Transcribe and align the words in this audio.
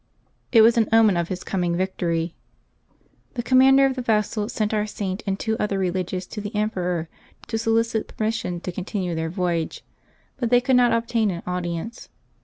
It 0.51 0.61
was 0.63 0.79
an 0.79 0.89
omen 0.91 1.15
of 1.15 1.27
his 1.27 1.43
coming 1.43 1.77
victory. 1.77 2.33
The 3.35 3.43
commander 3.43 3.85
of 3.85 3.95
the 3.95 4.01
vessel 4.01 4.49
sent 4.49 4.73
our 4.73 4.87
Saint 4.87 5.21
and 5.27 5.39
two 5.39 5.55
other 5.59 5.77
religious 5.77 6.25
to 6.25 6.41
the 6.41 6.55
emperor 6.55 7.07
to 7.45 7.59
solicit 7.59 8.07
per 8.07 8.25
mission 8.25 8.61
to 8.61 8.71
continue 8.71 9.13
their 9.13 9.29
voyage, 9.29 9.83
but 10.37 10.49
they 10.49 10.59
could 10.59 10.75
not 10.75 10.91
obtain 10.91 11.29
an 11.29 11.43
audience. 11.45 12.09